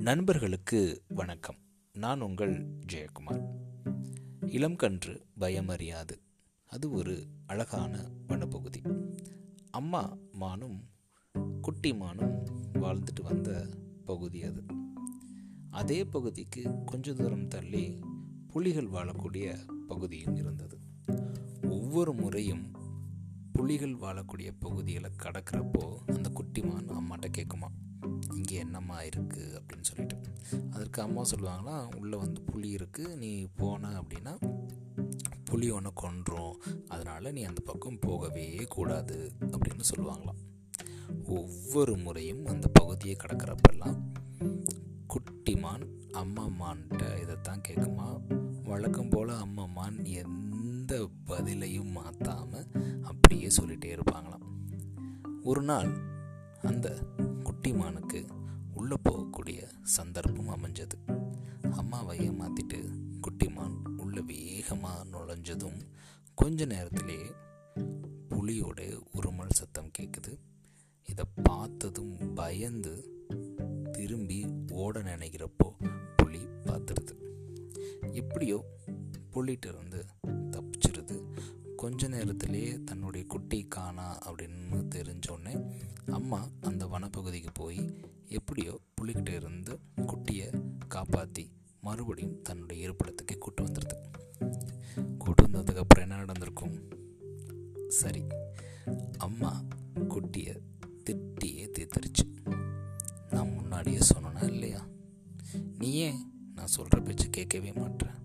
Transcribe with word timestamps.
நண்பர்களுக்கு 0.00 1.02
வணக்கம். 1.08 1.56
நான் 1.92 2.20
உங்கள் 2.20 2.78
ஜெயக்குமார். 2.92 3.46
இளம் 4.46 4.76
கன்று 4.76 5.26
பயமறியாது. 5.40 6.10
அது 6.66 6.90
ஒரு 6.90 7.26
அழகான 7.46 8.10
வனப்பகுதி. 8.28 9.02
அம்மா 9.70 10.16
மானும் 10.32 10.88
குட்டி 11.60 11.94
மானும் 11.94 12.46
வாழ்ந்துட்டு 12.74 13.22
வந்த 13.22 13.66
பகுதி 14.04 14.42
அது. 14.42 14.64
அதே 15.70 16.04
பகுதிக்கு 16.04 16.84
கொஞ்ச 16.84 17.12
தூரம் 17.12 17.48
தள்ளி 17.48 18.00
புலிகள் 18.46 18.86
வாழக்கூடிய 18.86 19.56
பகுதியும் 19.86 20.36
இருந்தது. 20.36 20.78
ஒவ்வொரு 21.62 22.14
முறையும் 22.14 22.72
புலிகள் 23.52 23.94
வாழக்கூடிய 23.94 24.50
பகுதிகளை 24.58 25.10
கடக்கிறப்போ 25.22 25.89
அப்படின்னு 29.80 29.90
சொல்லிட்டு. 29.90 30.16
அதற்கு 30.72 31.02
அம்மா 31.02 31.22
சொல்லுவாங்களா 31.22 31.76
உள்ளே 31.96 32.16
வந்து 32.16 32.40
புளி 32.52 32.70
இருக்குது 32.78 33.16
நீ 33.16 33.30
போன 33.56 33.88
அப்படின்னா 34.00 34.34
புளி 35.50 35.68
ஒன்று 35.72 35.92
கொன்றும். 35.92 36.54
அதனால் 36.88 37.32
நீ 37.32 37.42
அந்த 37.42 37.60
பக்கம் 37.64 37.98
போகவே 37.98 38.46
கூடாது 38.68 39.16
அப்படின்னு 39.40 39.84
சொல்லுவாங்களாம். 39.92 40.40
ஒவ்வொரு 41.24 41.96
முறையும் 41.96 42.44
அந்த 42.46 42.66
பகுதியை 42.72 43.16
கடக்கிறப்பெல்லாம் 43.16 43.98
குட்டிமான் 45.12 45.86
அம்மாமான்ட்ட 46.12 47.02
இதைத்தான் 47.22 47.64
கேட்குமா. 47.68 48.08
வழக்கம் 48.62 49.08
போல் 49.08 49.28
அம்மாமான் 49.28 50.04
எந்த 50.04 51.08
பதிலையும் 51.26 51.90
மாற்றாமல் 51.90 52.70
அப்படியே 53.02 53.48
சொல்லிகிட்டே 53.60 53.98
இருப்பாங்களாம். 53.98 54.46
ஒரு 55.42 55.62
நாள் 55.62 55.90
அந்த 56.62 56.88
சந்தர்ப்பம் 59.96 60.54
அமைஞ்சது. 60.56 60.96
அம்மாவை 61.70 62.14
ஏமாத்திட்டு 62.30 62.78
குட்டிமான் 63.20 63.76
உள்ள 63.96 64.20
வேகமாக 64.20 65.04
நுழைஞ்சதும் 65.04 65.80
கொஞ்ச 66.34 66.64
நேரத்திலே 66.64 67.18
புலியோட 68.28 68.80
உருமல் 69.14 69.56
சத்தம் 69.58 69.90
கேட்குது 69.98 70.32
இதை 71.08 71.24
பார்த்ததும் 71.42 72.34
பயந்து 72.34 72.94
திரும்பி 73.92 74.38
ஓட 74.70 75.00
நினைக்கிறப்போ 75.00 75.68
புலி 76.16 76.42
பார்த்துருது 76.64 77.14
எப்படியோ 78.12 78.58
புலிட்டு 79.30 79.68
இருந்து 79.68 80.06
தப்பிச்சிருது. 80.50 81.16
கொஞ்ச 81.76 82.08
நேரத்திலேயே 82.08 82.78
தன்னுடைய 82.84 83.26
குட்டி 83.26 83.66
காணா 83.68 84.18
அப்படின்னு 84.26 84.78
தெரிஞ்சோடனே 84.94 85.54
அம்மா 86.10 86.48
அந்த 86.60 86.86
வனப்பகுதிக்கு 86.86 87.50
போய் 87.54 87.80
எப்படியோ 88.30 88.80
புலிகிட்ட 89.00 89.28
இருந்து 89.34 89.78
குட்டியை 89.96 90.48
காப்பாற்றி 90.88 91.44
மறுபடியும் 91.80 92.42
தன்னுடைய 92.42 92.90
இருப்பிடத்துக்கு 92.90 93.38
கூட்டு 93.38 93.64
வந்துடுது. 93.66 93.96
கூட்டு 95.18 95.46
வந்ததுக்கப்புறம் 95.46 96.00
என்ன 96.00 96.16
நடந்திருக்கும்? 96.16 96.74
சரி 97.88 98.22
அம்மா 99.18 99.64
குட்டியை 99.96 100.56
திட்டியே 101.04 101.64
தீர்த்துருச்சு. 101.76 102.26
நான் 103.30 103.52
முன்னாடியே 103.52 103.98
சொன்னேன்னா 104.14 104.44
இல்லையா? 104.46 104.86
நீ 105.78 105.92
ஏன் 105.92 106.20
நான் 106.54 106.66
சொல்கிற 106.66 107.00
பேச்சு 107.00 107.30
கேட்கவே 107.30 107.72
மாட்டேன் 107.72 108.16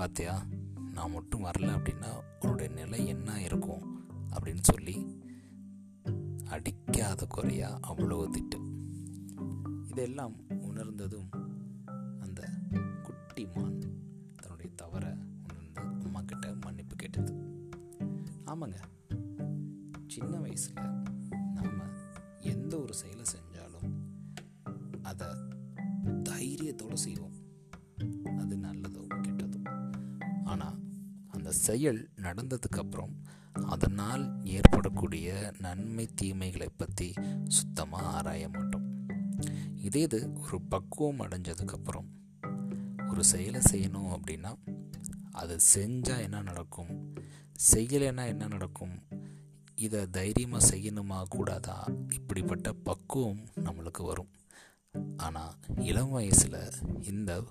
பார்த்தியா 0.00 0.34
நான் 0.92 1.10
மட்டும் 1.10 1.44
வரல 1.44 1.70
அப்படின்னா 1.76 2.10
உன்னுடைய 2.40 2.72
நிலை 2.74 3.06
என்ன 3.06 3.42
இருக்கும் 3.42 3.84
அப்படின்னு 4.32 4.62
சொல்லி 4.62 5.06
குறையா 7.26 7.80
அவ்வளோ 7.88 8.30
திட்டம். 8.30 8.66
இதெல்லாம் 9.88 10.34
உணர்ந்ததும் 10.60 11.30
அந்த 12.20 12.48
குட்டி 13.02 13.46
மான் 13.46 13.78
தன்னுடைய 14.36 14.72
தவறை 14.74 15.12
உணர்ந்து 15.42 15.80
அம்மா 16.04 16.20
கிட்ட 16.20 16.54
மன்னிப்பு 16.60 16.96
கேட்டது. 16.96 17.32
ஆமாங்க 18.46 18.78
சின்ன 20.06 20.38
வயசில் 20.38 20.82
நாம் 21.52 21.80
எந்த 22.40 22.80
ஒரு 22.80 22.94
செயலை 22.94 23.24
செஞ்சாலும் 23.24 23.88
அதை 25.02 25.26
தைரியத்தோடு 26.22 26.92
செய்வோம். 26.92 27.36
அது 28.38 28.56
நல்லதோ 28.56 29.06
கெட்டதோ 29.26 29.60
ஆனால் 30.44 30.78
அந்த 31.28 31.52
செயல் 31.52 32.10
நடந்ததுக்கப்புறம் 32.16 33.14
அதனால் 33.62 34.44
ஏற்படக்கூடிய 34.44 35.52
நன்மை 35.58 36.08
தீமைகளை 36.14 36.68
பற்றி 36.76 37.12
சுத்தமாக 37.48 38.06
ஆராய 38.06 38.48
மாட்டோம். 38.48 39.08
இதே 39.76 40.00
இது 40.00 40.32
ஒரு 40.40 40.60
பக்குவம் 40.60 41.20
அடைஞ்சதுக்கப்புறம் 41.20 42.08
ஒரு 43.10 43.24
செயலை 43.24 43.60
செய்யணும் 43.70 44.16
அப்படின்னா 44.16 44.56
அது 45.32 45.56
செஞ்சால் 45.74 46.20
என்ன 46.20 46.42
நடக்கும்? 46.42 47.14
செய்யலைன்னா 47.72 48.26
என்ன 48.26 48.46
நடக்கும்? 48.46 49.02
இதை 49.74 50.10
தைரியமாக 50.10 50.66
செய்யணுமா 50.66 51.22
கூடாதா? 51.28 51.88
இப்படிப்பட்ட 52.08 52.72
பக்குவம் 52.72 53.40
நம்மளுக்கு 53.56 54.04
வரும். 54.04 54.28
ஆனால் 55.16 55.54
இளம் 55.76 56.10
வயசில் 56.10 56.70
இந்த 57.00 57.44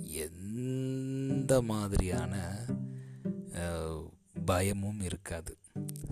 எந்த 0.00 1.62
மாதிரியான 1.62 2.64
பயமும் 4.50 5.00
இருக்காது. 5.00 5.52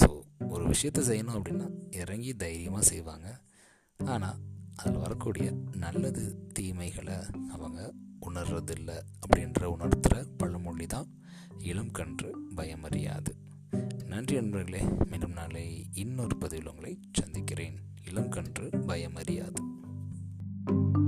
ஸோ 0.00 0.08
ஒரு 0.48 0.64
விஷயத்தை 0.72 1.02
செய்யணும் 1.08 1.38
அப்படின்னா 1.38 1.68
இறங்கி 2.02 2.32
தைரியமாக 2.44 2.84
செய்வாங்க. 2.84 3.28
ஆனால் 4.00 4.40
அதில் 4.76 5.02
வரக்கூடிய 5.04 5.48
நல்லது 5.84 6.24
தீமைகளை 6.52 7.18
அவங்க 7.48 7.80
உணர்றதில்லை 8.28 8.98
அப்படின்ற 9.22 9.62
உணர்த்துகிற 9.76 10.18
பழமொழி 10.36 10.86
தான் 10.86 11.10
இளம் 11.70 11.94
கன்று 11.98 12.30
பயமறியாது. 12.56 13.32
நன்றி 14.04 14.34
நண்பர்களே 14.34 14.82
மீண்டும் 15.10 15.36
நாளை 15.40 15.66
இன்னொரு 16.04 16.36
பதிவில் 16.36 16.70
உங்களை 16.70 16.94
சந்திக்கிறேன். 17.12 17.78
இளம் 18.10 18.32
கன்று 18.36 18.68
பயமறியாது. 18.86 19.60
thank 20.68 20.96
you 20.96 21.07